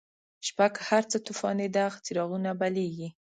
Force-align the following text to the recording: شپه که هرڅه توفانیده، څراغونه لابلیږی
شپه 0.47 0.65
که 0.75 0.81
هرڅه 0.89 1.17
توفانیده، 1.27 1.85
څراغونه 2.03 2.45
لابلیږی 2.51 3.09